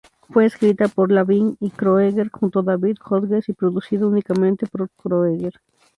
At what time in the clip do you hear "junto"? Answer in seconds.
2.31-2.63